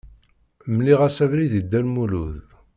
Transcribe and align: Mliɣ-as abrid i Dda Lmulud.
Mliɣ-as 0.75 1.17
abrid 1.23 1.53
i 1.59 1.61
Dda 1.63 1.79
Lmulud. 1.85 2.37